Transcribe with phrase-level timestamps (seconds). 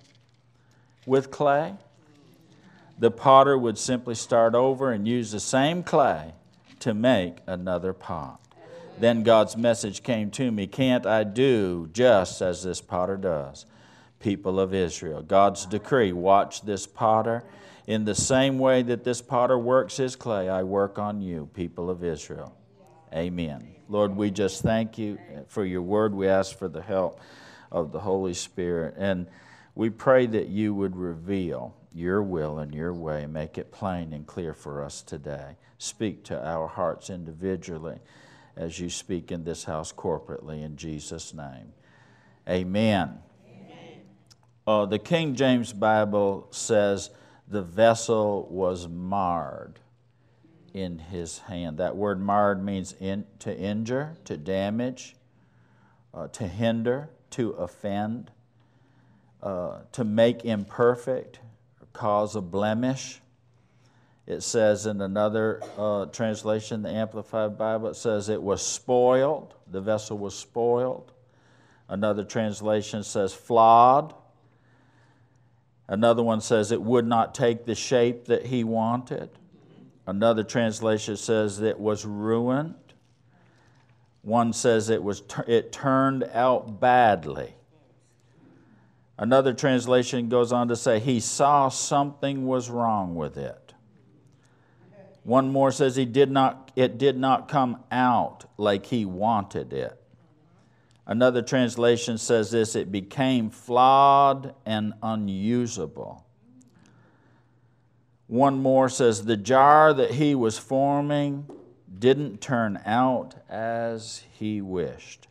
[1.07, 1.75] with clay
[2.99, 6.35] the potter would simply start over and use the same clay
[6.81, 8.41] to make another pot
[9.01, 13.67] then God's message came to me Can't I do just as this potter does?
[14.19, 15.23] People of Israel.
[15.23, 17.45] God's decree watch this potter.
[17.87, 21.91] In the same way that this potter works his clay, I work on you, people
[21.91, 22.55] of Israel.
[23.13, 23.75] Amen.
[23.89, 26.15] Lord, we just thank you for your word.
[26.15, 27.21] We ask for the help
[27.73, 28.95] of the Holy Spirit.
[28.97, 29.27] And
[29.75, 34.27] we pray that you would reveal your will and your way, make it plain and
[34.27, 35.57] clear for us today.
[35.79, 37.99] Speak to our hearts individually
[38.57, 41.73] as you speak in this house corporately in Jesus' name.
[42.49, 43.19] Amen.
[43.47, 44.01] Amen.
[44.67, 47.11] Uh, the King James Bible says
[47.49, 49.79] the vessel was marred
[50.73, 51.79] in his hand.
[51.79, 55.17] That word marred means in, to injure, to damage,
[56.15, 58.31] uh, to hinder, to offend,
[59.43, 61.41] uh, to make imperfect,
[61.93, 63.21] cause a blemish.
[64.31, 69.81] It says in another uh, translation, the Amplified Bible, it says it was spoiled, the
[69.81, 71.11] vessel was spoiled.
[71.89, 74.15] Another translation says flawed.
[75.89, 79.31] Another one says it would not take the shape that he wanted.
[80.07, 82.77] Another translation says it was ruined.
[84.23, 87.55] One says it, was, it turned out badly.
[89.19, 93.60] Another translation goes on to say he saw something was wrong with it.
[95.23, 100.01] One more says he did not, it did not come out like he wanted it.
[101.07, 106.25] Another translation says this it became flawed and unusable.
[108.29, 111.49] One more says the jar that he was forming
[111.99, 115.27] didn't turn out as he wished.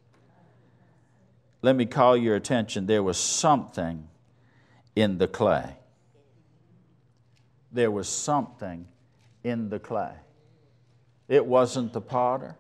[1.62, 4.10] Let me call your attention there was something
[4.96, 5.78] in the clay.
[7.72, 8.88] There was something
[9.50, 10.14] in the clay.
[11.28, 12.56] It wasn't the potter.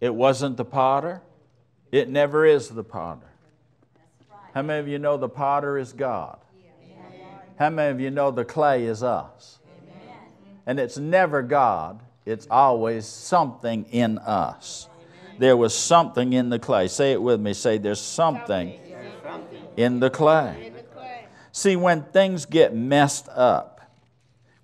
[0.00, 1.22] It wasn't the potter.
[1.92, 3.28] It never is the potter.
[4.54, 6.38] How many of you know the potter is God?
[7.58, 9.58] How many of you know the clay is us?
[10.66, 14.88] And it's never God, it's always something in us.
[15.38, 16.88] There was something in the clay.
[16.88, 17.54] Say it with me.
[17.54, 18.78] Say, There's something
[19.76, 20.72] in the clay.
[21.52, 23.71] See, when things get messed up,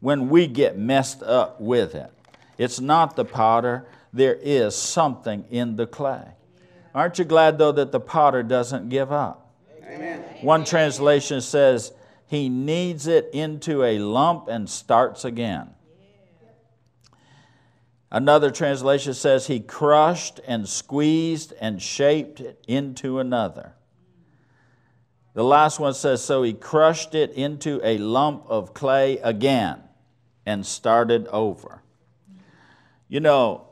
[0.00, 2.12] when we get messed up with it.
[2.56, 6.24] It's not the potter, there is something in the clay.
[6.94, 9.52] Aren't you glad, though, that the potter doesn't give up?
[9.84, 10.24] Amen.
[10.40, 11.92] One translation says,
[12.26, 15.70] He kneads it into a lump and starts again.
[18.10, 23.74] Another translation says, He crushed and squeezed and shaped it into another.
[25.34, 29.82] The last one says, So he crushed it into a lump of clay again
[30.48, 31.82] and started over.
[33.06, 33.66] You know,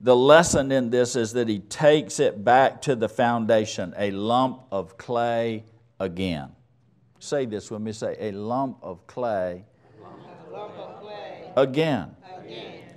[0.00, 4.62] the lesson in this is that he takes it back to the foundation, a lump
[4.70, 5.64] of clay
[5.98, 6.52] again.
[7.18, 9.64] Say this with me say, a lump of clay,
[10.52, 11.50] lump of clay.
[11.56, 12.14] Again.
[12.40, 12.94] again.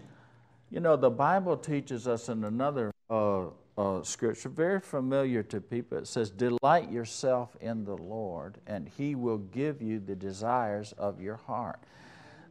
[0.70, 3.46] You know, the Bible teaches us in another uh,
[3.82, 5.98] uh, scripture, very familiar to people.
[5.98, 11.20] It says, Delight yourself in the Lord, and He will give you the desires of
[11.20, 11.80] your heart.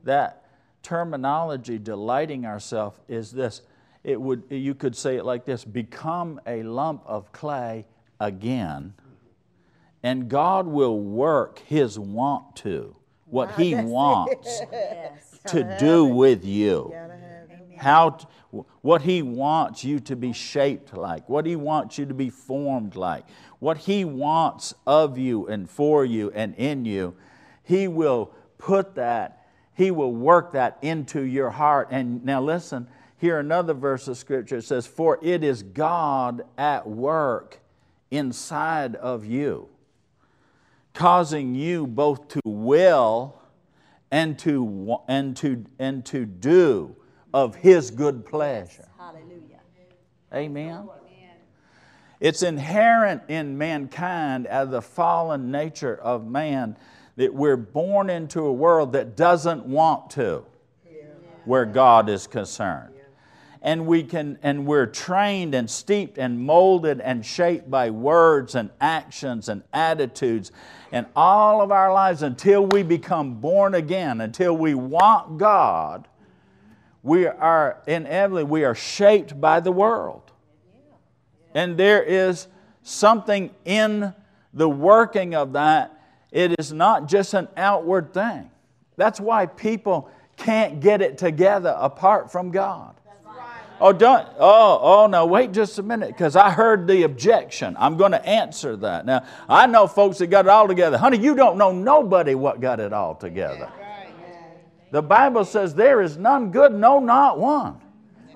[0.03, 0.44] That
[0.82, 3.62] terminology, delighting ourselves, is this.
[4.03, 7.87] It would, you could say it like this become a lump of clay
[8.19, 8.94] again,
[10.03, 12.97] and God will work His want to,
[13.27, 14.62] what He wants
[15.47, 16.93] to do with you.
[17.81, 18.19] How
[18.82, 22.94] what he wants you to be shaped like, what he wants you to be formed
[22.94, 23.25] like,
[23.59, 27.15] what he wants of you and for you and in you.
[27.62, 31.88] He will put that, he will work that into your heart.
[31.91, 32.87] And now listen,
[33.17, 37.61] here another verse of scripture it says, For it is God at work
[38.11, 39.71] inside of you,
[40.93, 43.41] causing you both to will
[44.11, 46.97] and to, and to, and to do
[47.32, 48.88] of His good pleasure.
[48.99, 49.61] Hallelujah.
[50.32, 50.88] Amen.
[52.21, 56.77] It's inherent in mankind as the fallen nature of man
[57.17, 60.44] that we're born into a world that doesn't want to,
[61.44, 62.94] where God is concerned.
[63.62, 68.71] And we can and we're trained and steeped and molded and shaped by words and
[68.81, 70.50] actions and attitudes
[70.93, 76.09] and all of our lives until we become born again, until we want God
[77.02, 80.31] we are inevitably we are shaped by the world.
[81.55, 82.47] And there is
[82.82, 84.14] something in
[84.52, 85.97] the working of that.
[86.31, 88.50] It is not just an outward thing.
[88.97, 92.94] That's why people can't get it together apart from god.
[93.82, 97.76] Oh don't oh oh no wait just a minute because i heard the objection.
[97.79, 99.06] I'm going to answer that.
[99.06, 100.99] Now i know folks that got it all together.
[100.99, 103.70] Honey you don't know nobody what got it all together
[104.90, 107.81] the Bible says there is none good, no, not one.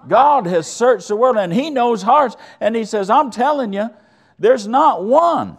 [0.07, 2.37] God has searched the world and He knows hearts.
[2.61, 3.91] And He says, I'm telling you,
[4.39, 5.59] there's not one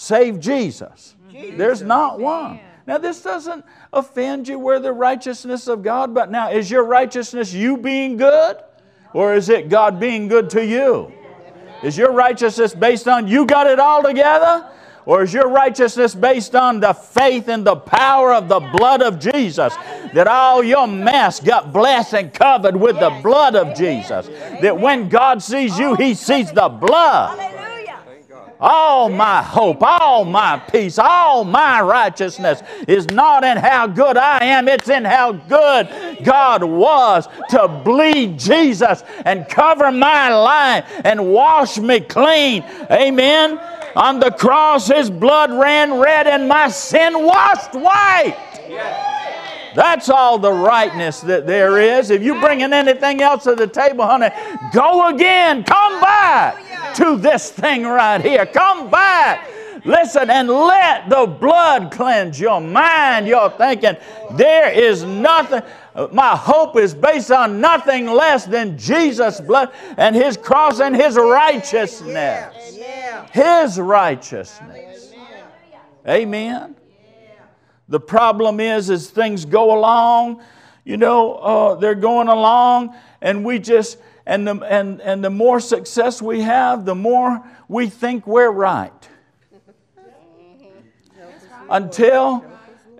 [0.00, 1.14] save Jesus.
[1.30, 2.58] There's not one.
[2.86, 4.58] Now, this doesn't offend you.
[4.58, 8.56] We're the righteousness of God, but now, is your righteousness you being good?
[9.12, 11.12] Or is it God being good to you?
[11.82, 14.70] Is your righteousness based on you got it all together?
[15.06, 19.18] Or is your righteousness based on the faith and the power of the blood of
[19.18, 19.74] Jesus?
[20.14, 24.28] That all your mess got blessed and covered with the blood of Jesus.
[24.60, 27.38] That when God sees you, He sees the blood.
[28.62, 34.44] All my hope, all my peace, all my righteousness is not in how good I
[34.44, 35.88] am, it's in how good
[36.22, 42.62] God was to bleed Jesus and cover my life and wash me clean.
[42.90, 43.58] Amen.
[43.96, 48.36] On the cross, his blood ran red and my sin washed white.
[49.74, 52.10] That's all the rightness that there is.
[52.10, 54.30] If you bringing anything else to the table, honey,
[54.72, 55.64] go again.
[55.64, 58.46] Come back to this thing right here.
[58.46, 59.48] Come back.
[59.84, 63.96] Listen and let the blood cleanse your mind, your thinking.
[64.32, 65.62] There is nothing,
[66.12, 71.16] my hope is based on nothing less than Jesus' blood and His cross and His
[71.16, 72.78] righteousness.
[73.32, 75.12] His righteousness.
[76.08, 76.76] Amen.
[77.88, 80.42] The problem is, as things go along,
[80.84, 85.60] you know, uh, they're going along, and we just, and the, and, and the more
[85.60, 89.08] success we have, the more we think we're right.
[91.68, 92.44] Until,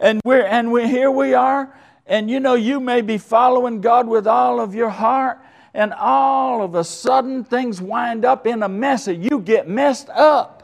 [0.00, 1.74] and we're, and we, here we are,
[2.06, 5.40] and you know, you may be following God with all of your heart,
[5.74, 10.60] and all of a sudden things wind up in a mess, you get messed up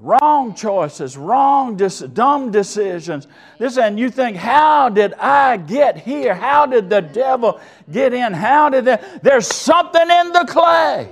[0.00, 3.26] wrong choices, wrong, dumb decisions.
[3.58, 6.34] This, and you think, how did I get here?
[6.34, 7.60] How did the devil
[7.90, 8.32] get in?
[8.32, 9.22] How did that?
[9.22, 11.08] There's something in the clay.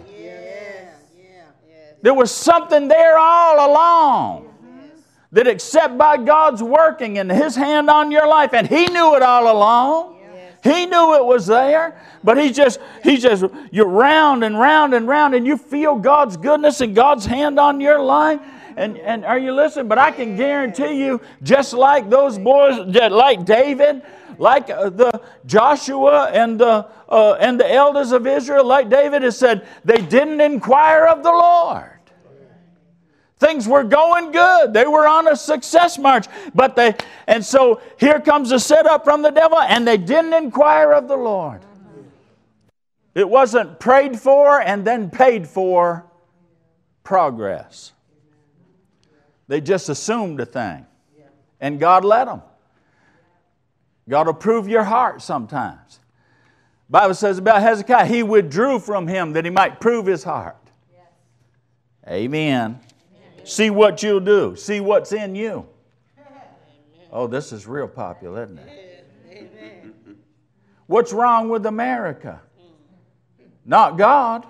[2.01, 4.45] There was something there all along.
[5.33, 9.23] That except by God's working and His hand on your life, and He knew it
[9.23, 10.18] all along.
[10.69, 15.09] He knew it was there, but he just, he just, you're round and round and
[15.09, 18.41] round, and you feel God's goodness and God's hand on your life,
[18.77, 19.89] and, and are you listening?
[19.89, 24.03] But I can guarantee you, just like those boys, like David,
[24.39, 29.37] like uh, the Joshua and the, uh, and the elders of Israel, like David has
[29.37, 31.98] said, they didn't inquire of the Lord.
[33.39, 34.73] Things were going good.
[34.73, 36.27] They were on a success march.
[36.55, 36.95] But they,
[37.27, 41.17] and so here comes a setup from the devil, and they didn't inquire of the
[41.17, 41.61] Lord.
[43.15, 46.05] It wasn't prayed for and then paid for
[47.05, 47.93] progress.
[49.47, 50.87] They just assumed a thing.
[51.61, 52.43] And God let them.
[54.09, 56.01] God will prove your heart sometimes.
[56.91, 60.57] Bible says about Hezekiah, he withdrew from him that he might prove his heart.
[62.07, 62.81] Amen.
[63.49, 64.55] See what you'll do.
[64.57, 65.67] See what's in you.
[67.11, 68.99] Oh, this is real popular, isn't it?
[70.87, 72.43] What's wrong with America?
[73.65, 74.47] Not God.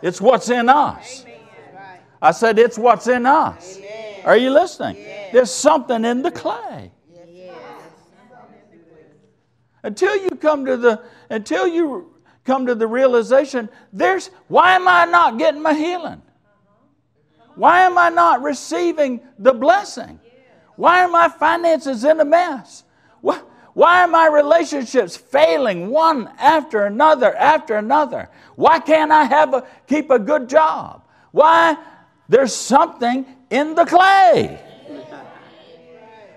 [0.00, 1.26] It's what's in us.
[2.22, 3.76] I said, It's what's in us.
[3.76, 4.22] Amen.
[4.24, 4.96] Are you listening?
[4.96, 5.32] Yes.
[5.32, 6.90] There's something in the clay.
[7.30, 7.54] Yes.
[9.82, 12.14] Until you come to the until you
[12.44, 16.22] come to the realization there's why am I not getting my healing?
[17.54, 20.20] Why am I not receiving the blessing?
[20.76, 22.84] Why are my finances in a mess?
[23.20, 28.30] Why, are my relationships failing one after another after another?
[28.56, 31.04] Why can't I have a, keep a good job?
[31.32, 31.76] Why?
[32.28, 34.60] There's something in the clay.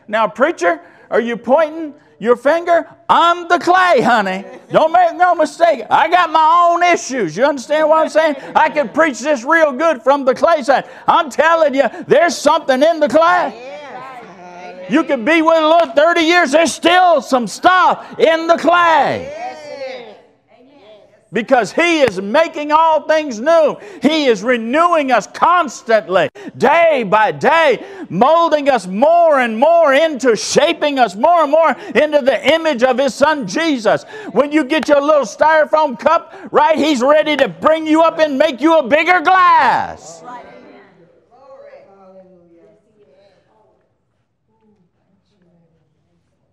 [0.08, 1.94] Now, preacher, are you pointing
[2.24, 2.88] your finger?
[3.10, 4.46] I'm the clay, honey.
[4.72, 5.84] Don't make no mistake.
[5.90, 7.36] I got my own issues.
[7.36, 8.36] You understand what I'm saying?
[8.56, 10.90] I can preach this real good from the clay side.
[11.08, 13.70] I'm telling you, there's something in the clay.
[14.90, 19.53] You could be with the Lord 30 years, there's still some stuff in the clay
[21.34, 23.76] because He is making all things new.
[24.02, 31.00] He is renewing us constantly, day by day, molding us more and more into shaping
[31.00, 34.04] us more and more into the image of His Son Jesus.
[34.32, 38.38] When you get your little styrofoam cup, right, He's ready to bring you up and
[38.38, 40.24] make you a bigger glass.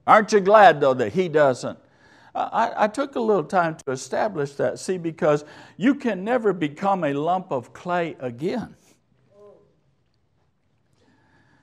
[0.07, 1.79] Aren't you glad, though, that He doesn't?
[2.53, 5.45] I, I, took a little time to establish that, see, because
[5.77, 8.77] you can never become a lump of clay again.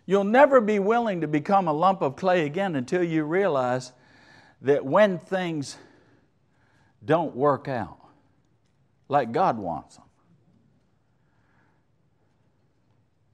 [0.06, 3.92] You'll never be willing to become a lump of clay again until you realize
[4.62, 5.78] that when things
[7.04, 8.00] don't work out
[9.10, 10.06] like God wants them.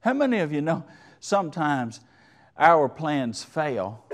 [0.00, 0.84] How many of you know
[1.20, 2.00] sometimes
[2.58, 4.04] our plans fail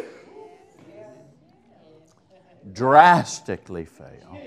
[2.72, 4.38] drastically fail.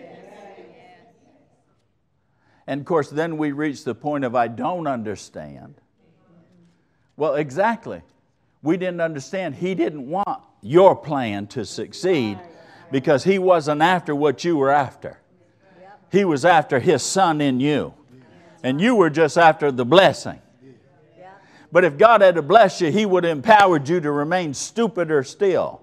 [2.65, 5.75] And of course, then we reach the point of I don't understand.
[7.17, 8.01] Well, exactly.
[8.61, 9.55] We didn't understand.
[9.55, 12.39] He didn't want your plan to succeed
[12.91, 15.19] because He wasn't after what you were after.
[16.11, 17.93] He was after His Son in you.
[18.63, 20.39] And you were just after the blessing.
[21.71, 25.23] But if God had to bless you, He would have empowered you to remain stupider
[25.23, 25.82] still.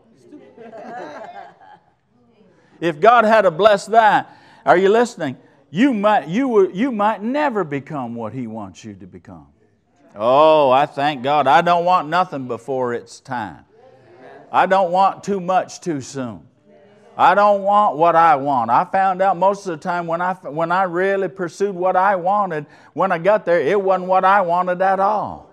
[2.80, 5.36] If God had to bless that, are you listening?
[5.70, 9.46] You might, you, you might never become what He wants you to become.
[10.16, 11.46] Oh, I thank God.
[11.46, 13.64] I don't want nothing before it's time.
[14.50, 16.46] I don't want too much too soon.
[17.16, 18.70] I don't want what I want.
[18.70, 22.16] I found out most of the time when I, when I really pursued what I
[22.16, 25.50] wanted, when I got there, it wasn't what I wanted at all.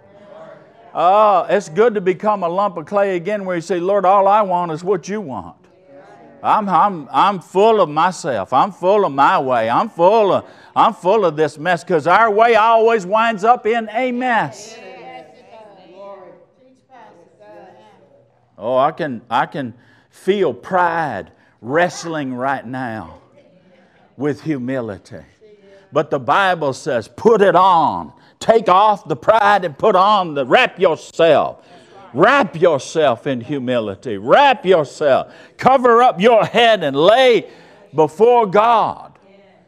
[0.96, 4.28] Oh, it's good to become a lump of clay again where you say, Lord, all
[4.28, 5.57] I want is what you want.
[6.44, 8.54] I'm, I'm, I'm full of myself.
[8.54, 9.70] I'm full of my way.
[9.70, 13.90] I'm full of, I'm full of this mess because our way always winds up in
[13.92, 14.78] a mess.
[18.58, 19.74] Oh, I can, I can
[20.10, 23.20] feel pride wrestling right now
[24.16, 25.22] with humility.
[25.92, 28.14] But the Bible says, put it on.
[28.40, 31.67] Take off the pride and put on the, wrap yourself
[32.14, 34.18] Wrap yourself in humility.
[34.18, 35.34] Wrap yourself.
[35.58, 37.50] Cover up your head and lay
[37.94, 39.18] before God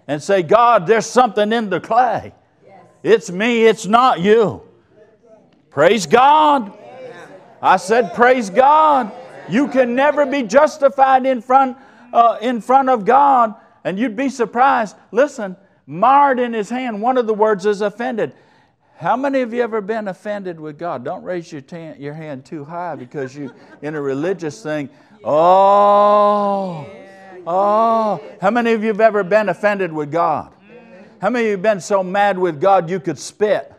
[0.08, 2.34] and say, God, there's something in the clay.
[3.04, 4.62] It's me, it's not you.
[5.70, 6.78] Praise God.
[7.62, 9.12] I said, Praise God.
[9.50, 11.78] You can never be justified in front,
[12.14, 14.96] uh, in front of God, and you'd be surprised.
[15.12, 18.34] Listen, marred in his hand, one of the words is offended.
[19.00, 21.06] How many of you ever been offended with God?
[21.06, 21.62] Don't raise your,
[21.98, 23.50] your hand too high because you,
[23.82, 24.90] in a religious thing,
[25.24, 26.86] oh,
[27.48, 28.22] oh.
[28.42, 30.52] How many of you have ever been offended with God?
[31.22, 33.72] How many of you have been so mad with God you could spit?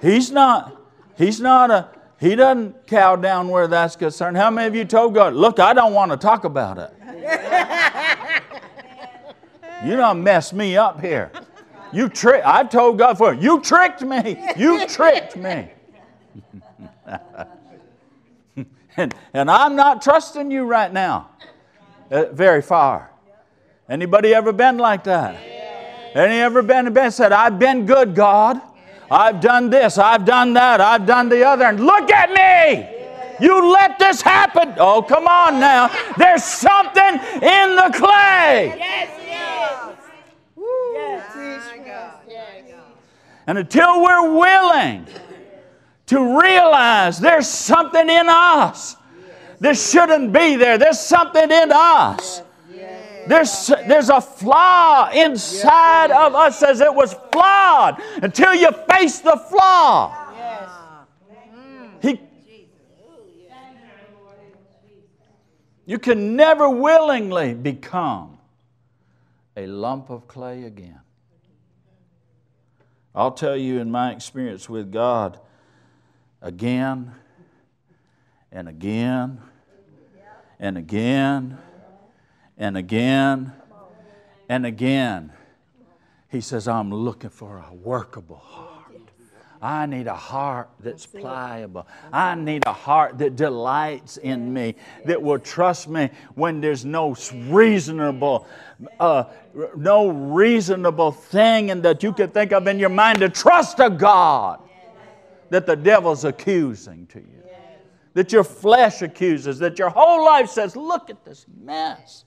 [0.00, 0.76] He's not,
[1.16, 4.36] he's not a, he doesn't cow down where that's concerned.
[4.36, 6.92] How many of you told God, look, I don't want to talk about it?
[9.84, 11.30] you don't mess me up here.
[11.92, 12.42] You trick.
[12.44, 14.42] I've told God for you tricked me.
[14.56, 15.70] You tricked me.
[18.96, 21.30] and, and I'm not trusting you right now.
[22.10, 23.10] Uh, very far.
[23.88, 25.36] Anybody ever been like that?
[26.14, 28.60] Any ever been been said, I've been good, God.
[29.10, 33.46] I've done this, I've done that, I've done the other, and look at me.
[33.46, 34.74] You let this happen.
[34.78, 35.90] Oh, come on now.
[36.16, 38.74] There's something in the clay.
[38.78, 39.10] Yes.
[39.18, 39.22] Yes.
[43.46, 45.06] And until we're willing
[46.06, 48.96] to realize there's something in us,
[49.58, 52.42] this shouldn't be there, there's something in us.
[53.26, 59.36] There's, there's a flaw inside of us as it was flawed until you face the
[59.48, 60.18] flaw.
[62.00, 62.20] He,
[65.86, 68.38] You can never willingly become
[69.56, 71.01] a lump of clay again.
[73.14, 75.38] I'll tell you in my experience with God
[76.40, 77.12] again
[78.50, 79.40] and again
[80.58, 81.58] and again
[82.56, 83.52] and again
[84.48, 85.32] and again.
[86.28, 88.71] He says, I'm looking for a workable heart.
[89.62, 91.86] I need a heart that's pliable.
[92.12, 97.14] I need a heart that delights in me, that will trust me when there's no
[97.46, 98.48] reasonable,
[98.98, 99.24] uh,
[99.76, 103.88] no reasonable thing and that you could think of in your mind to trust a
[103.88, 104.60] God
[105.50, 107.44] that the devil's accusing to you,
[108.14, 112.24] that your flesh accuses, that your whole life says, look at this mess.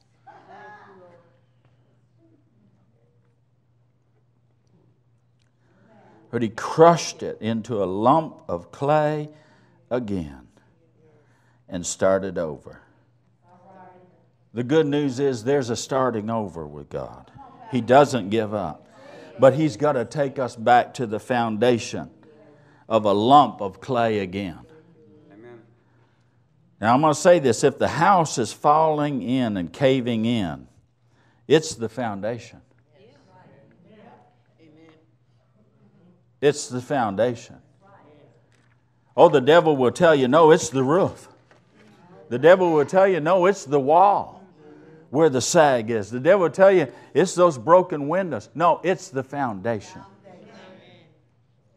[6.32, 9.30] But he crushed it into a lump of clay
[9.90, 10.48] again
[11.70, 12.82] and started over.
[14.54, 17.30] The good news is there's a starting over with God.
[17.72, 18.88] He doesn't give up.
[19.38, 22.10] But He's got to take us back to the foundation
[22.88, 24.60] of a lump of clay again.
[25.34, 25.62] Amen.
[26.80, 30.68] Now, I'm going to say this if the house is falling in and caving in,
[31.48, 32.62] it's the foundation.
[36.46, 37.56] It's the foundation.
[39.18, 41.28] Oh, the devil will tell you, no, it's the roof.
[42.30, 44.44] The devil will tell you, no, it's the wall
[45.10, 46.12] where the sag is.
[46.12, 46.86] The devil will tell you,
[47.16, 48.50] it's those broken windows.
[48.54, 50.04] No, it's the foundation.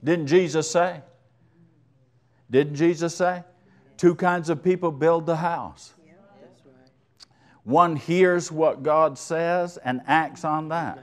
[0.04, 1.00] Didn't Jesus say?
[2.50, 3.44] Didn't Jesus say?
[3.96, 5.94] Two kinds of people build the house.
[7.64, 10.98] One hears what God says and acts on that.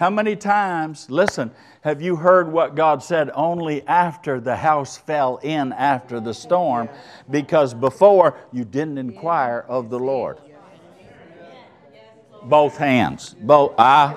[0.00, 1.50] How many times, listen,
[1.82, 6.88] have you heard what God said only after the house fell in after the storm?
[7.30, 10.38] Because before you didn't inquire of the Lord.
[12.44, 13.36] Both hands.
[13.38, 14.16] Both I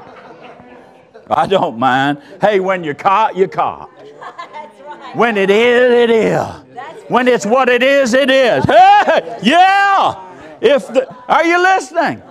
[1.30, 2.22] I don't mind.
[2.40, 3.90] Hey, when you're caught, you're caught.
[5.16, 6.48] When it is, it is.
[7.10, 8.64] When it's what it is, it is.
[8.64, 10.34] Hey, yeah.
[10.60, 12.24] If the, are you listening?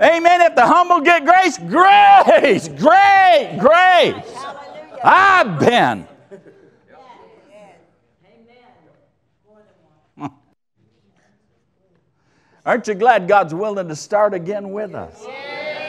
[0.00, 0.40] Amen.
[0.42, 4.44] If the humble get grace, grace, great grace.
[5.02, 6.06] I've been.
[10.18, 10.30] Amen.
[12.66, 15.24] Aren't you glad God's willing to start again with us?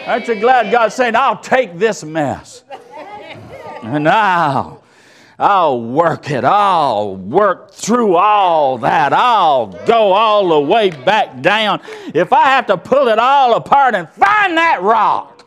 [0.05, 2.63] Aren't you glad God's saying, I'll take this mess
[3.85, 4.81] and now
[5.37, 6.45] I'll work it.
[6.45, 9.11] I'll work through all that.
[9.11, 11.81] I'll go all the way back down.
[12.13, 15.45] If I have to pull it all apart and find that rock,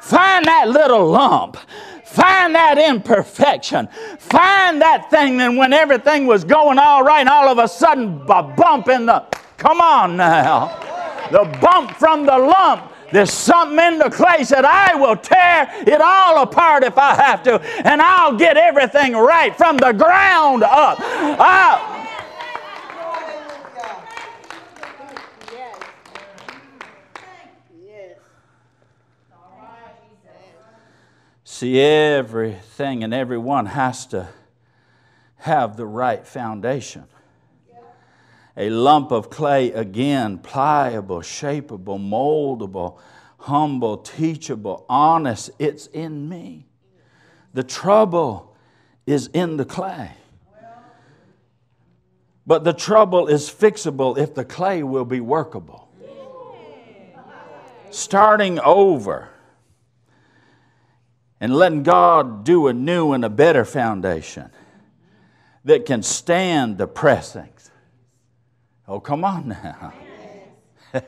[0.00, 1.56] find that little lump,
[2.04, 7.48] find that imperfection, find that thing, then when everything was going all right, and all
[7.48, 9.26] of a sudden, a bump in the,
[9.56, 10.68] come on now,
[11.32, 16.00] the bump from the lump there's something in the clay that I will tear it
[16.00, 20.98] all apart if I have to, and I'll get everything right from the ground up.
[21.00, 21.98] I'll,
[31.58, 34.28] See, everything and everyone has to
[35.38, 37.06] have the right foundation
[38.58, 42.98] a lump of clay again, pliable, shapeable, moldable,
[43.38, 45.50] humble, teachable, honest.
[45.60, 46.66] It's in me.
[47.54, 48.56] The trouble
[49.06, 50.10] is in the clay.
[52.48, 55.88] But the trouble is fixable if the clay will be workable.
[57.90, 59.28] Starting over
[61.40, 64.50] and letting God do a new and a better foundation
[65.64, 67.50] that can stand the pressing
[68.88, 69.92] Oh, come on now.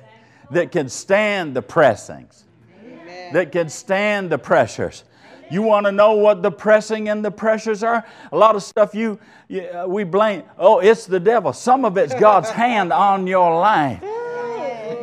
[0.51, 2.45] that can stand the pressings,
[2.85, 3.33] Amen.
[3.33, 5.05] that can stand the pressures.
[5.51, 8.07] You want to know what the pressing and the pressures are?
[8.31, 10.45] A lot of stuff you, you uh, we blame.
[10.59, 11.53] Oh, it's the devil.
[11.53, 14.03] Some of it's God's hand on your life.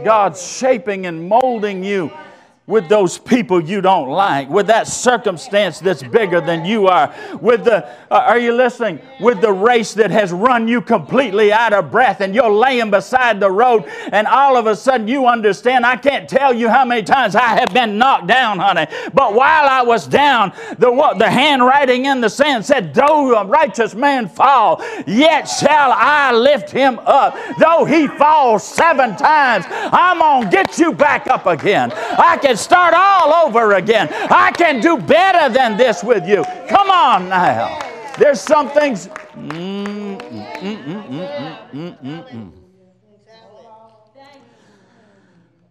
[0.06, 2.12] God's shaping and molding you
[2.67, 7.63] with those people you don't like, with that circumstance that's bigger than you are, with
[7.63, 8.99] the, uh, are you listening?
[9.21, 13.39] With the race that has run you completely out of breath and you're laying beside
[13.39, 15.86] the road and all of a sudden you understand.
[15.86, 18.88] I can't tell you how many times I have been knocked down, honey.
[19.13, 23.95] But while I was down, the, the handwriting in the sand said, Though a righteous
[23.95, 27.38] man fall, yet shall I lift him up.
[27.60, 31.93] Though he falls seven times, I'm going to get you back up again.
[31.93, 34.10] I can start all over again.
[34.12, 36.43] I can do better than this with you.
[36.67, 37.80] Come on now.
[38.17, 39.10] There's some things.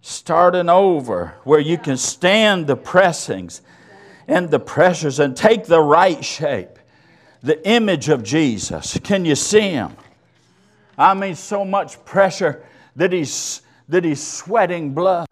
[0.07, 3.61] starting over where you can stand the pressings
[4.29, 6.79] and the pressures and take the right shape.
[7.43, 8.99] The image of Jesus.
[9.05, 9.97] Can you see him?
[10.99, 12.65] I mean, so much pressure
[12.97, 15.29] that he's, that he's sweating blood.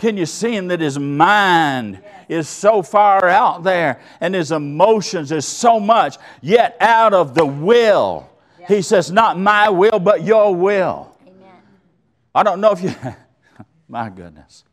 [0.00, 5.30] Can you see him that his mind is so far out there and his emotions
[5.30, 8.26] is so much, yet out of the will?
[8.66, 11.14] He says, Not my will, but your will.
[11.26, 11.52] Amen.
[12.34, 12.94] I don't know if you,
[13.90, 14.64] my goodness.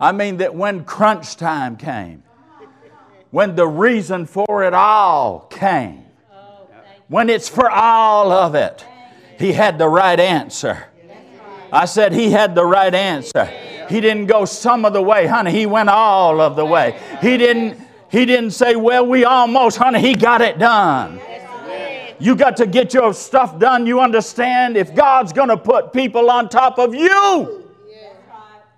[0.00, 2.22] I mean, that when crunch time came,
[3.30, 6.66] when the reason for it all came, oh,
[7.08, 8.86] when it's for all of it,
[9.38, 10.86] he had the right answer.
[11.72, 13.44] I said he had the right answer.
[13.88, 15.50] He didn't go some of the way, honey.
[15.50, 16.98] He went all of the way.
[17.20, 20.00] He didn't, he didn't say, well, we almost, honey.
[20.00, 21.20] He got it done.
[22.20, 23.86] You got to get your stuff done.
[23.86, 24.76] You understand?
[24.76, 27.64] If God's going to put people on top of you,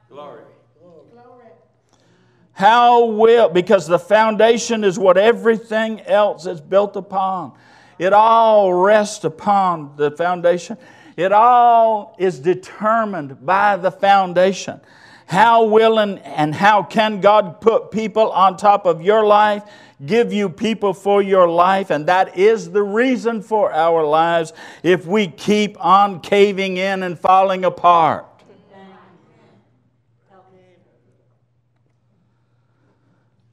[0.08, 0.42] glory.
[2.52, 7.52] How will, because the foundation is what everything else is built upon.
[7.98, 10.76] It all rests upon the foundation.
[11.16, 14.80] It all is determined by the foundation.
[15.26, 19.62] How will and, and how can God put people on top of your life,
[20.04, 21.90] give you people for your life?
[21.90, 27.18] And that is the reason for our lives if we keep on caving in and
[27.18, 28.26] falling apart.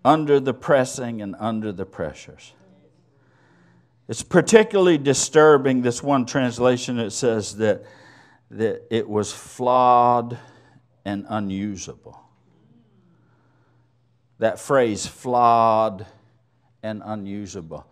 [0.03, 2.53] Under the pressing and under the pressures.
[4.09, 7.83] It's particularly disturbing, this one translation, that says that,
[8.49, 10.39] that it was flawed
[11.05, 12.19] and unusable.
[14.39, 16.07] That phrase, flawed
[16.81, 17.85] and unusable.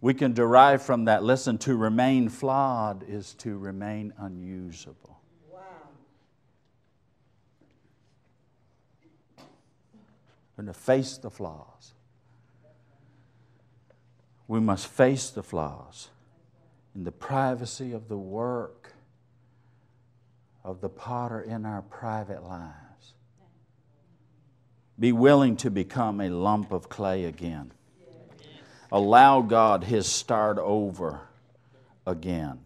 [0.00, 5.18] We can derive from that, listen, to remain flawed is to remain unusable.
[5.50, 5.58] Wow.
[10.56, 11.93] And to face the flaws.
[14.54, 16.10] We must face the flaws
[16.94, 18.92] in the privacy of the work
[20.62, 23.14] of the potter in our private lives.
[24.96, 27.72] Be willing to become a lump of clay again.
[28.92, 31.22] Allow God His start over
[32.06, 32.60] again.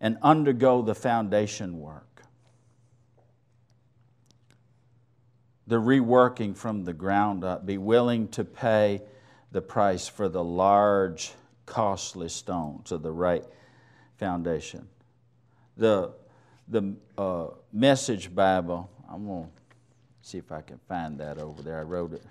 [0.00, 2.22] And undergo the foundation work.
[5.66, 7.66] The reworking from the ground up.
[7.66, 9.02] Be willing to pay
[9.52, 11.32] the price for the large,
[11.66, 13.44] costly stones of the right
[14.16, 14.86] foundation.
[15.76, 16.12] The,
[16.68, 19.50] the uh, Message Bible, I'm going to
[20.22, 21.78] see if I can find that over there.
[21.78, 22.22] I wrote it.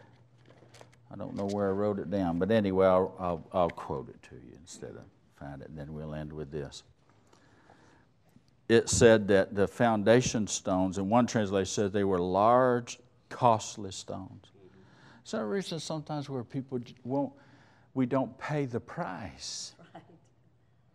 [1.12, 4.22] I don't know where I wrote it down, but anyway, I'll, I'll, I'll quote it
[4.30, 5.04] to you instead of
[5.40, 6.84] find it, and then we'll end with this.
[8.68, 13.00] It said that the foundation stones, in one translation says they were large,
[13.30, 14.48] costly stones.
[15.28, 17.34] So the reason sometimes where people won't,
[17.94, 19.74] we don't pay the price.
[19.94, 20.04] Right.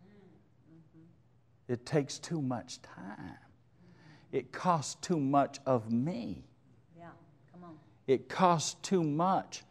[0.07, 1.71] Mm-hmm.
[1.71, 3.15] It takes too much time.
[3.19, 4.37] Mm-hmm.
[4.37, 6.45] It costs too much of me.
[6.97, 7.09] Yeah,
[7.51, 7.75] come on.
[8.07, 9.61] It costs too much.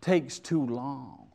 [0.00, 1.26] Takes too long.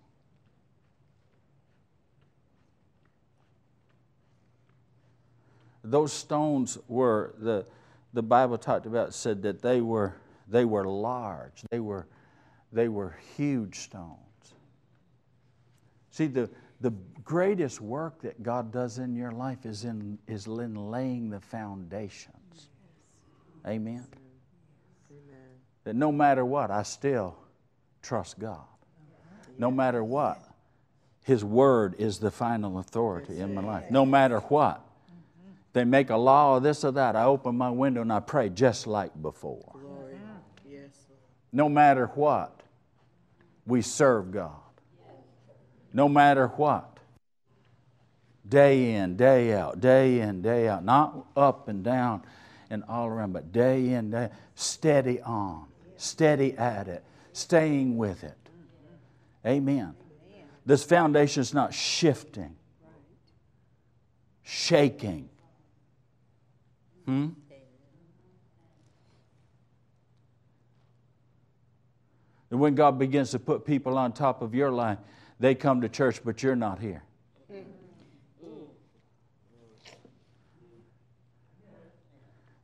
[5.84, 7.68] Those stones were the
[8.14, 10.16] the Bible talked about said that they were,
[10.48, 12.08] they were large, they were,
[12.72, 14.18] they were huge stones.
[16.10, 16.50] See, the,
[16.82, 16.92] the
[17.24, 22.68] greatest work that God does in your life is in, is in laying the foundations.
[23.66, 24.06] Amen?
[25.84, 27.38] That no matter what, I still
[28.02, 28.66] trust God.
[29.58, 30.44] No matter what,
[31.24, 33.92] His Word is the final authority in my life.
[33.92, 34.86] No matter what,
[35.74, 37.16] they make a law of this or that.
[37.16, 39.76] I open my window and I pray just like before.
[40.70, 40.90] Yes.
[41.52, 42.62] No matter what,
[43.66, 44.52] we serve God.
[45.94, 46.88] No matter what.
[48.48, 50.84] Day in, day out, day in, day out.
[50.84, 52.24] Not up and down
[52.70, 58.38] and all around, but day in, day steady on, steady at it, staying with it.
[59.46, 59.96] Amen.
[60.66, 62.56] This foundation is not shifting,
[64.44, 65.30] shaking
[67.12, 67.28] Hmm?
[72.50, 74.98] And when God begins to put people on top of your life,
[75.38, 77.04] they come to church, but you're not here.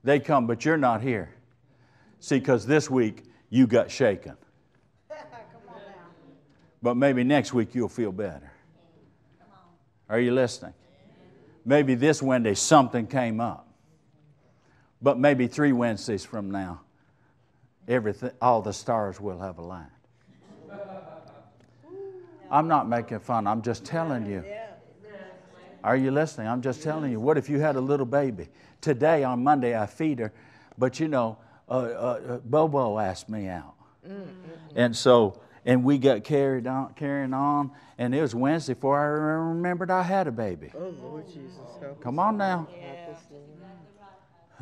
[0.06, 1.30] They come, but you're not here.
[2.22, 4.38] See, because this week you got shaken.
[6.82, 8.54] But maybe next week you'll feel better.
[10.08, 10.74] Are you listening?
[11.66, 13.67] Maybe this Wednesday something came up.
[15.02, 16.82] But maybe three Wednesdays from now,
[17.88, 19.92] everything, all the stars will have aligned.
[22.52, 24.44] I'm not making fun, I'm just telling you.
[25.84, 26.48] Are you listening?
[26.48, 27.20] I'm just telling you.
[27.20, 28.50] What if you had a little baby?
[28.82, 30.34] Today, on Monday, I feed her,
[30.78, 31.38] but you know,
[31.70, 33.76] uh, uh, uh Bobo asked me out.
[34.76, 39.06] And so, and we got carried on, carrying on, and it was Wednesday before I
[39.06, 40.72] remembered I had a baby.
[40.76, 41.60] Oh, Lord Jesus.
[42.02, 42.68] Come on now.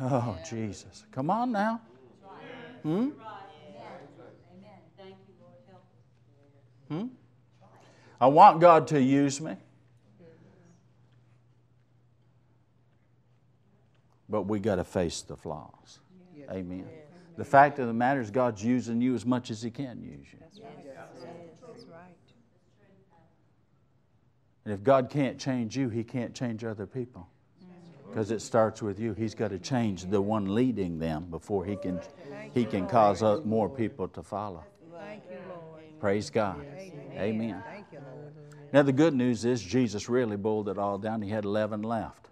[0.00, 1.04] Oh, Jesus.
[1.10, 1.80] Come on now.
[2.82, 3.08] Hmm?
[6.88, 7.06] Hmm?
[8.20, 9.56] I want God to use me.
[14.28, 16.00] But we got to face the flaws.
[16.50, 16.86] Amen.
[17.36, 20.26] The fact of the matter is, God's using you as much as He can use
[20.32, 20.38] you.
[24.64, 27.28] And if God can't change you, He can't change other people.
[28.16, 29.12] Because it starts with you.
[29.12, 32.00] He's got to change the one leading them before He can,
[32.54, 34.64] he can cause more people to follow.
[36.00, 36.64] Praise God.
[37.12, 37.62] Amen.
[38.72, 41.20] Now, the good news is Jesus really boiled it all down.
[41.20, 42.30] He had 11 left,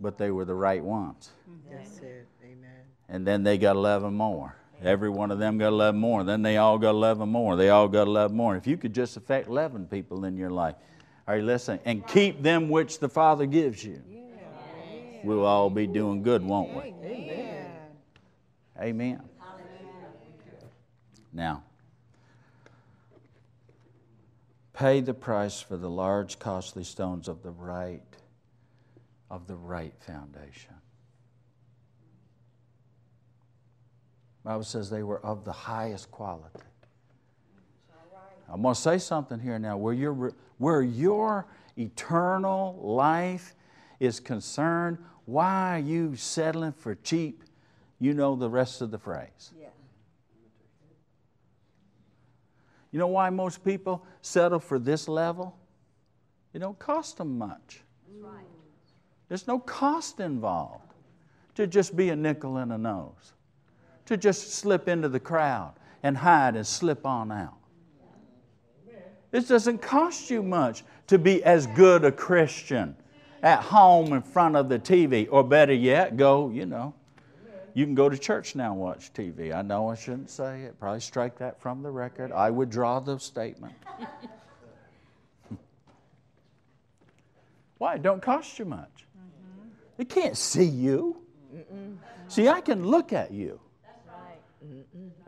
[0.00, 1.32] but they were the right ones.
[1.70, 2.26] That's it.
[2.42, 2.70] Amen.
[3.10, 4.56] And then they got 11 more.
[4.82, 6.24] Every one of them got 11 more.
[6.24, 7.56] Then they all got 11 more.
[7.56, 8.56] They all got 11 more.
[8.56, 10.76] If you could just affect 11 people in your life,
[11.26, 11.80] are you listening?
[11.84, 14.02] And keep them which the Father gives you.
[15.24, 16.94] We'll all be doing good, won't we?
[17.04, 17.70] Amen.
[18.80, 19.22] Amen.
[21.32, 21.62] Now,
[24.72, 28.02] pay the price for the large, costly stones of the right,
[29.30, 30.74] of the right foundation.
[34.44, 36.60] Bible says they were of the highest quality.
[38.50, 39.76] I'm going to say something here now.
[39.76, 43.54] Where your, where your eternal life
[44.00, 47.44] is concerned, why are you settling for cheap?
[47.98, 49.52] You know the rest of the phrase.
[49.58, 49.68] Yeah.
[52.90, 55.58] You know why most people settle for this level?
[56.54, 57.82] It don't cost them much.
[58.18, 58.44] Right.
[59.28, 60.94] There's no cost involved
[61.54, 63.34] to just be a nickel and a nose,
[64.06, 67.54] to just slip into the crowd and hide and slip on out.
[69.30, 72.96] It doesn't cost you much to be as good a Christian
[73.42, 76.94] at home in front of the TV, or better yet, go, you know,
[77.74, 79.54] you can go to church now and watch TV.
[79.54, 82.32] I know I shouldn't say it, probably strike that from the record.
[82.32, 83.74] I withdraw the statement.
[87.78, 87.94] Why?
[87.94, 89.06] It don't cost you much.
[89.16, 90.02] Mm-hmm.
[90.02, 91.18] It can't see you.
[91.54, 91.96] Mm-mm.
[92.26, 93.60] See, I can look at you.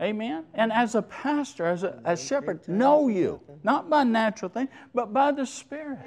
[0.01, 0.45] Amen.
[0.53, 5.13] And as a pastor, as a as shepherd, know you, not by natural thing, but
[5.13, 5.99] by the Spirit.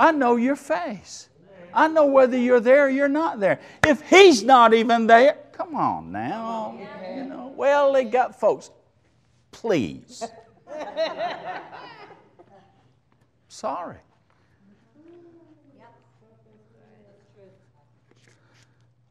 [0.00, 1.28] I know your face.
[1.74, 3.60] I know whether you're there or you're not there.
[3.86, 6.74] If he's not even there, come on now.
[7.14, 8.70] You know, well, they got folks.
[9.52, 10.24] Please.
[13.48, 13.98] Sorry.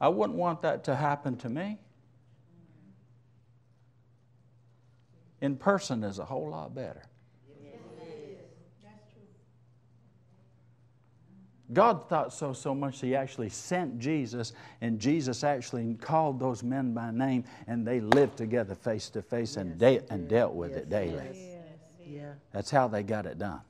[0.02, 1.78] I wouldn't want that to happen to me.
[5.40, 7.04] In person is a whole lot better.
[11.72, 16.94] God thought so so much he actually sent Jesus, and Jesus actually called those men
[16.94, 20.80] by name, and they lived together face to face and, de- and dealt with yes.
[20.80, 21.30] it daily.
[21.32, 21.60] Yes.
[22.08, 22.34] Yeah.
[22.52, 23.62] That's how they got it done.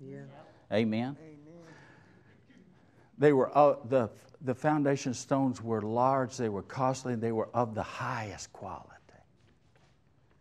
[0.00, 0.18] Yeah.
[0.72, 1.16] Amen.
[1.20, 1.36] Amen.
[3.18, 4.08] They were uh, the
[4.42, 8.90] the foundation stones were large, they were costly, they were of the highest quality.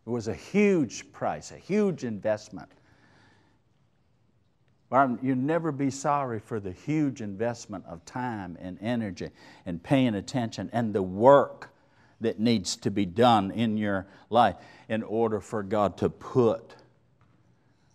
[0.05, 2.69] It was a huge price, a huge investment.
[4.91, 9.29] You'll never be sorry for the huge investment of time and energy
[9.65, 11.69] and paying attention and the work
[12.21, 14.55] that needs to be done in your life
[14.89, 16.75] in order for God to put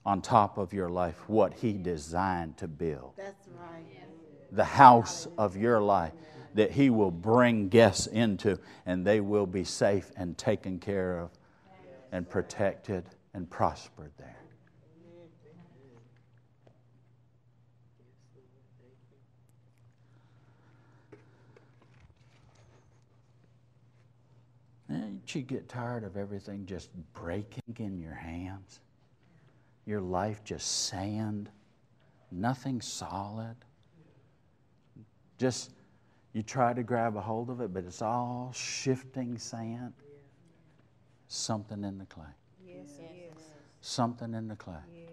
[0.06, 3.14] on top of your life what He designed to build.
[3.16, 3.84] That's right.
[4.52, 6.12] The house of your life
[6.54, 11.30] that He will bring guests into and they will be safe and taken care of
[12.12, 13.04] and protected
[13.34, 14.43] and prospered there.
[24.90, 28.80] Eh, don't you get tired of everything just breaking in your hands?
[29.86, 31.50] Your life just sand,
[32.30, 33.56] nothing solid.
[35.38, 35.72] Just
[36.32, 39.92] you try to grab a hold of it, but it's all shifting sand.
[41.28, 42.24] Something in the clay.
[42.64, 43.42] Yes, yes.
[43.80, 44.74] Something in the clay.
[44.92, 45.10] Yes.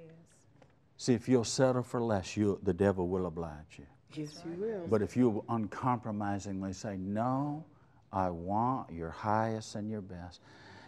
[0.98, 3.86] See, if you'll settle for less, you, the devil will oblige you.
[4.14, 4.88] Yes, you will.
[4.88, 7.64] But if you uncompromisingly say, No,
[8.12, 10.42] I want your highest and your best.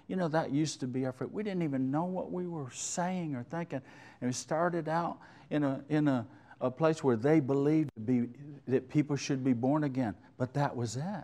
[0.08, 1.30] You know, that used to be our faith.
[1.32, 3.82] We didn't even know what we were saying or thinking.
[4.22, 5.18] And we started out
[5.50, 6.28] in a, in a,
[6.60, 8.28] a place where they believed be,
[8.68, 10.16] that people should be born again.
[10.38, 11.24] But that was it.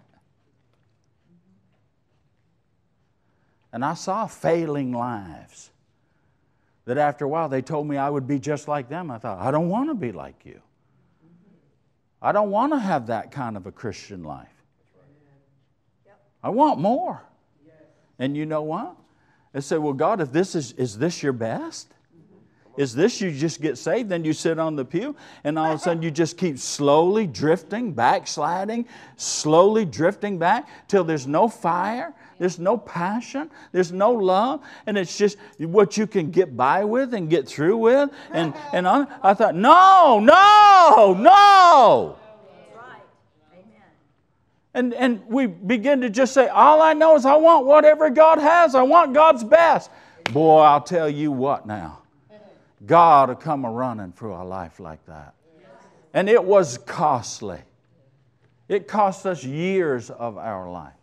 [3.72, 5.72] And I saw failing lives
[6.86, 9.12] that after a while they told me I would be just like them.
[9.12, 10.62] I thought, I don't want to be like you.
[12.22, 14.59] I don't want to have that kind of a Christian life.
[16.44, 17.22] I want more.
[18.18, 18.96] And you know what?
[19.54, 21.94] I said, Well, God, if this is, is this your best?
[22.78, 25.80] Is this you just get saved, then you sit on the pew, and all of
[25.80, 28.86] a sudden you just keep slowly drifting, backsliding,
[29.18, 35.18] slowly drifting back till there's no fire, there's no passion, there's no love, and it's
[35.18, 38.12] just what you can get by with and get through with.
[38.32, 42.16] And, and I, I thought, no, no, no.
[44.74, 48.40] And, and we begin to just say, All I know is I want whatever God
[48.40, 48.76] has.
[48.76, 49.90] I want God's best.
[50.32, 52.00] Boy, I'll tell you what now.
[52.86, 55.34] God will come a running through a life like that.
[56.14, 57.60] And it was costly.
[58.68, 60.94] It cost us years of our life.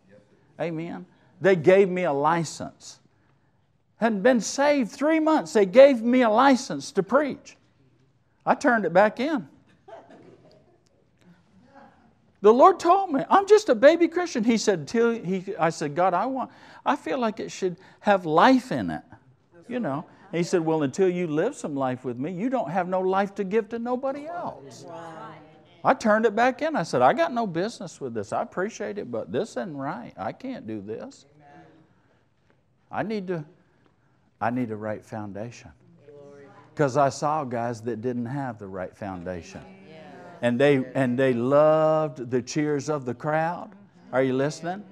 [0.59, 1.05] Amen.
[1.39, 2.99] They gave me a license.
[3.97, 5.53] Hadn't been saved three months.
[5.53, 7.57] They gave me a license to preach.
[8.45, 9.47] I turned it back in.
[12.41, 14.43] The Lord told me, I'm just a baby Christian.
[14.43, 16.51] He said, till he, I said, God, I want,
[16.85, 19.01] I feel like it should have life in it.
[19.67, 20.05] You know.
[20.31, 22.99] And he said, Well, until you live some life with me, you don't have no
[22.99, 24.85] life to give to nobody else.
[25.83, 26.75] I turned it back in.
[26.75, 28.33] I said, I got no business with this.
[28.33, 30.13] I appreciate it, but this isn't right.
[30.17, 31.25] I can't do this.
[32.91, 33.45] I need to,
[34.41, 35.71] I need a right foundation.
[36.73, 39.61] Because I saw guys that didn't have the right foundation.
[40.41, 43.71] And they and they loved the cheers of the crowd.
[44.11, 44.83] Are you listening?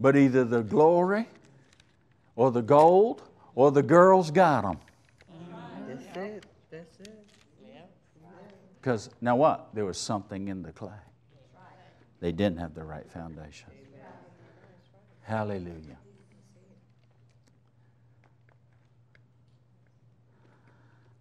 [0.00, 1.26] But either the glory
[2.36, 3.22] or the gold
[3.54, 4.78] or the girls got them.
[5.88, 6.46] That's it.
[6.70, 7.24] That's it.
[8.80, 9.68] Because now what?
[9.74, 10.90] There was something in the clay.
[12.20, 13.70] They didn't have the right foundation.
[15.22, 15.98] Hallelujah.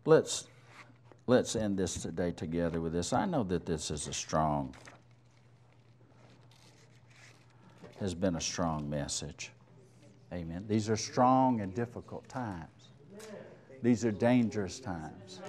[0.06, 0.48] Let's
[1.28, 3.14] let's end this today together with this.
[3.14, 4.74] I know that this is a strong
[8.00, 9.52] has been a strong message.
[10.32, 10.66] Amen.
[10.68, 12.90] These are strong and difficult times.
[13.82, 15.42] These are dangerous times.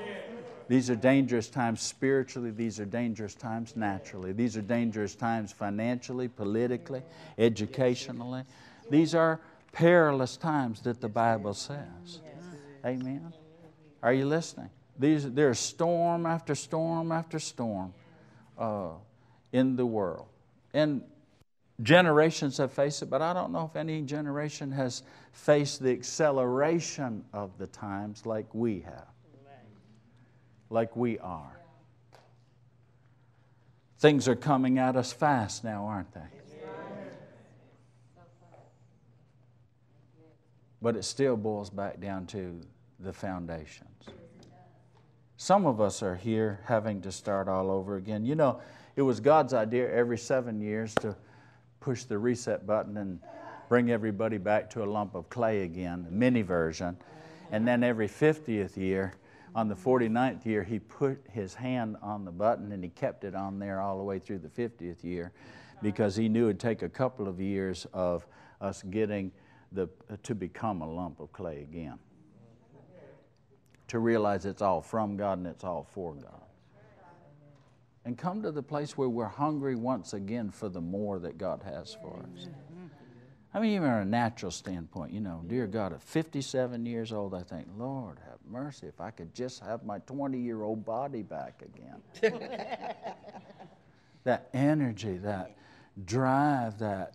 [0.68, 2.50] These are dangerous times spiritually.
[2.50, 4.32] These are dangerous times naturally.
[4.32, 7.02] These are dangerous times financially, politically,
[7.38, 8.44] educationally.
[8.90, 9.40] These are
[9.72, 12.20] perilous times that the Bible says.
[12.84, 13.32] Amen.
[14.02, 14.70] Are you listening?
[14.98, 17.94] These, there's storm after storm after storm
[18.58, 18.90] uh,
[19.52, 20.26] in the world.
[20.74, 21.02] And
[21.82, 27.24] generations have faced it, but I don't know if any generation has faced the acceleration
[27.32, 29.06] of the times like we have,
[30.70, 31.60] like we are.
[33.98, 36.20] Things are coming at us fast now, aren't they?
[40.80, 42.60] But it still boils back down to
[43.00, 43.88] the foundations.
[45.40, 48.24] Some of us are here having to start all over again.
[48.24, 48.60] You know,
[48.96, 51.14] it was God's idea every seven years to
[51.78, 53.20] push the reset button and
[53.68, 56.96] bring everybody back to a lump of clay again, a mini version.
[57.52, 59.14] And then every 50th year,
[59.54, 63.36] on the 49th year, he put his hand on the button and he kept it
[63.36, 65.30] on there all the way through the 50th year
[65.82, 68.26] because he knew it'd take a couple of years of
[68.60, 69.30] us getting
[69.70, 69.88] the,
[70.24, 72.00] to become a lump of clay again.
[73.88, 76.38] To realize it's all from God and it's all for God
[78.08, 81.62] and come to the place where we're hungry once again for the more that God
[81.62, 82.48] has for us.
[83.52, 87.34] I mean, even on a natural standpoint, you know, dear God, at 57 years old,
[87.34, 91.22] I think, Lord, have mercy if I could just have my 20 year old body
[91.22, 92.32] back again.
[94.24, 95.54] that energy, that
[96.06, 97.14] drive, that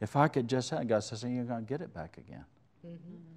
[0.00, 2.44] if I could just have, God says, you're going to get it back again.
[2.84, 3.31] Mm-hmm.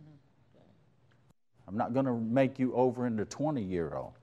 [1.67, 4.13] I'm not going to make you over into 20 year old.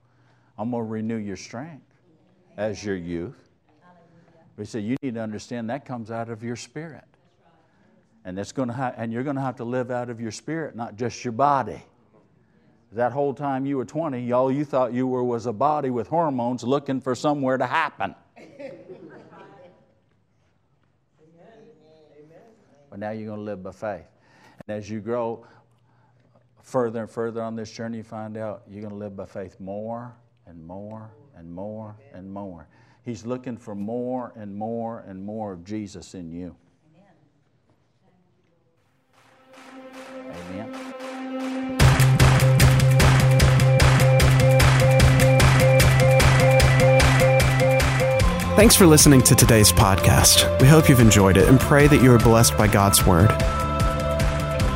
[0.57, 1.85] I'm going to renew your strength
[2.57, 3.49] as your youth.
[4.55, 7.03] We said you need to understand that comes out of your spirit.
[8.25, 10.75] And, that's gonna ha- and you're going to have to live out of your spirit,
[10.75, 11.81] not just your body.
[12.93, 16.07] That whole time you were 20, all you thought you were was a body with
[16.07, 18.15] hormones looking for somewhere to happen.
[22.93, 24.05] But now you're going to live by faith.
[24.67, 25.47] And as you grow
[26.63, 29.59] further and further on this journey, you find out you're going to live by faith
[29.59, 30.15] more
[30.47, 32.67] and more and more and more.
[33.03, 36.55] He's looking for more and more and more of Jesus in you.
[40.51, 40.93] Amen.
[48.55, 50.61] Thanks for listening to today's podcast.
[50.61, 53.29] We hope you've enjoyed it and pray that you are blessed by God's Word.